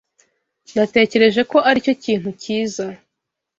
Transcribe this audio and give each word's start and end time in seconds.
Natekereje 0.75 1.41
ko 1.51 1.57
aricyo 1.69 1.93
kintu 2.03 2.29
cyiza. 2.41 2.85